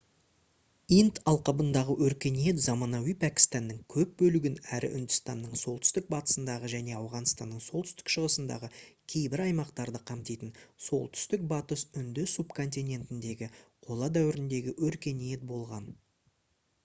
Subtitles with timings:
[0.95, 8.71] инд алқабындағы өркениет заманауи пәкістанның көп бөлігін әрі үндістанның солтүстік батысындағы және ауғанстанның солтүстік шығысындағы
[9.15, 10.53] кейбір аймақтарды қамтитын
[10.87, 13.51] солтүстік батыс үнді субконтинентіндегі
[13.89, 15.87] қола дәуіріндегі өркениет болған